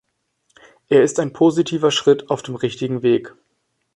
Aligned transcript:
Er 0.89 1.03
ist 1.03 1.19
ein 1.19 1.31
positiver 1.31 1.91
Schritt 1.91 2.31
auf 2.31 2.41
dem 2.41 2.55
richtigen 2.55 3.03
Weg. 3.03 3.35